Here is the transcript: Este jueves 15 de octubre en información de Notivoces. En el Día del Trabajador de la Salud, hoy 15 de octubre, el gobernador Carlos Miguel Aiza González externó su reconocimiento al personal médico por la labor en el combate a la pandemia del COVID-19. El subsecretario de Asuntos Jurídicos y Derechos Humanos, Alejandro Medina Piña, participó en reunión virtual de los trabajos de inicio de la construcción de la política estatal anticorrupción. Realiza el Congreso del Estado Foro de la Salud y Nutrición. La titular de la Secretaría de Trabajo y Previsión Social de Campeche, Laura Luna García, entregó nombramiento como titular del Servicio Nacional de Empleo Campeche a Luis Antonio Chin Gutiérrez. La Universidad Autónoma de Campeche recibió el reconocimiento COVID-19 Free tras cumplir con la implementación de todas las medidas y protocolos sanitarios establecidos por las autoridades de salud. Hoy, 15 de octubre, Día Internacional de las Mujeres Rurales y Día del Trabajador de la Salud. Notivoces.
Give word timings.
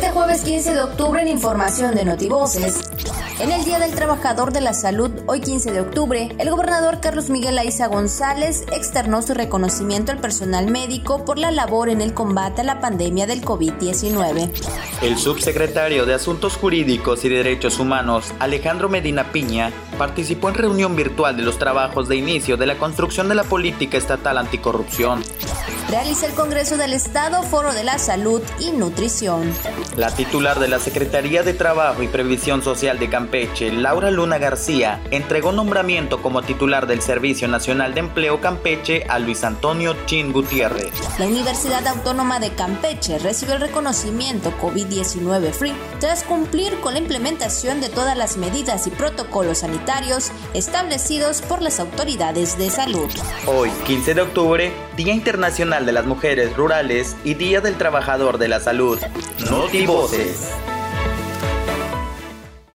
Este 0.00 0.12
jueves 0.12 0.44
15 0.44 0.72
de 0.72 0.80
octubre 0.80 1.20
en 1.20 1.28
información 1.28 1.94
de 1.94 2.06
Notivoces. 2.06 2.90
En 3.38 3.52
el 3.52 3.66
Día 3.66 3.78
del 3.78 3.94
Trabajador 3.94 4.50
de 4.50 4.62
la 4.62 4.72
Salud, 4.72 5.10
hoy 5.26 5.42
15 5.42 5.72
de 5.72 5.82
octubre, 5.82 6.34
el 6.38 6.50
gobernador 6.50 7.00
Carlos 7.00 7.28
Miguel 7.28 7.58
Aiza 7.58 7.86
González 7.86 8.64
externó 8.72 9.20
su 9.20 9.34
reconocimiento 9.34 10.10
al 10.10 10.18
personal 10.18 10.70
médico 10.70 11.26
por 11.26 11.38
la 11.38 11.50
labor 11.50 11.90
en 11.90 12.00
el 12.00 12.14
combate 12.14 12.62
a 12.62 12.64
la 12.64 12.80
pandemia 12.80 13.26
del 13.26 13.42
COVID-19. 13.42 14.50
El 15.02 15.18
subsecretario 15.18 16.06
de 16.06 16.14
Asuntos 16.14 16.56
Jurídicos 16.56 17.22
y 17.26 17.28
Derechos 17.28 17.78
Humanos, 17.78 18.32
Alejandro 18.38 18.88
Medina 18.88 19.32
Piña, 19.32 19.70
participó 20.00 20.48
en 20.48 20.54
reunión 20.54 20.96
virtual 20.96 21.36
de 21.36 21.42
los 21.42 21.58
trabajos 21.58 22.08
de 22.08 22.16
inicio 22.16 22.56
de 22.56 22.64
la 22.64 22.78
construcción 22.78 23.28
de 23.28 23.34
la 23.34 23.44
política 23.44 23.98
estatal 23.98 24.38
anticorrupción. 24.38 25.22
Realiza 25.90 26.26
el 26.26 26.32
Congreso 26.32 26.78
del 26.78 26.94
Estado 26.94 27.42
Foro 27.42 27.74
de 27.74 27.84
la 27.84 27.98
Salud 27.98 28.40
y 28.60 28.70
Nutrición. 28.70 29.52
La 29.96 30.14
titular 30.14 30.58
de 30.58 30.68
la 30.68 30.78
Secretaría 30.78 31.42
de 31.42 31.52
Trabajo 31.52 32.02
y 32.02 32.08
Previsión 32.08 32.62
Social 32.62 32.98
de 32.98 33.10
Campeche, 33.10 33.72
Laura 33.72 34.10
Luna 34.10 34.38
García, 34.38 35.02
entregó 35.10 35.52
nombramiento 35.52 36.22
como 36.22 36.42
titular 36.42 36.86
del 36.86 37.02
Servicio 37.02 37.46
Nacional 37.48 37.92
de 37.92 38.00
Empleo 38.00 38.40
Campeche 38.40 39.04
a 39.06 39.18
Luis 39.18 39.44
Antonio 39.44 39.94
Chin 40.06 40.32
Gutiérrez. 40.32 40.92
La 41.18 41.26
Universidad 41.26 41.86
Autónoma 41.86 42.38
de 42.38 42.54
Campeche 42.54 43.18
recibió 43.18 43.56
el 43.56 43.60
reconocimiento 43.60 44.50
COVID-19 44.62 45.52
Free 45.52 45.74
tras 45.98 46.22
cumplir 46.22 46.80
con 46.80 46.94
la 46.94 47.00
implementación 47.00 47.82
de 47.82 47.90
todas 47.90 48.16
las 48.16 48.38
medidas 48.38 48.86
y 48.86 48.90
protocolos 48.90 49.58
sanitarios 49.58 49.89
establecidos 50.54 51.42
por 51.42 51.62
las 51.62 51.80
autoridades 51.80 52.56
de 52.58 52.70
salud. 52.70 53.10
Hoy, 53.46 53.70
15 53.86 54.14
de 54.14 54.20
octubre, 54.22 54.72
Día 54.96 55.12
Internacional 55.12 55.84
de 55.84 55.92
las 55.92 56.06
Mujeres 56.06 56.56
Rurales 56.56 57.16
y 57.24 57.34
Día 57.34 57.60
del 57.60 57.76
Trabajador 57.76 58.38
de 58.38 58.48
la 58.48 58.60
Salud. 58.60 58.98
Notivoces. 59.50 60.52